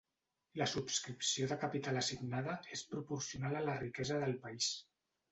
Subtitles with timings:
[0.59, 4.71] La subscripció de capital assignada és proporcional a la riquesa del país.